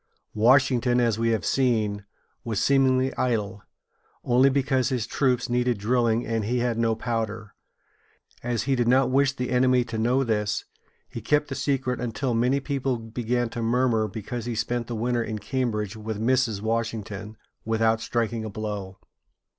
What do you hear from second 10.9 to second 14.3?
he kept the secret until many people began to murmur